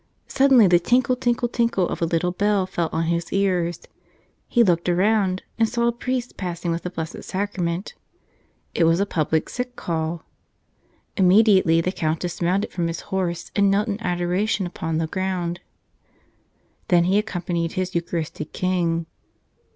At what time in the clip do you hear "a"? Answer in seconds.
2.01-2.05, 5.85-5.91, 8.99-9.05